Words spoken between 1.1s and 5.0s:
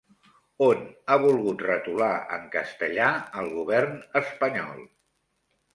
volgut retolar en castellà el govern espanyol?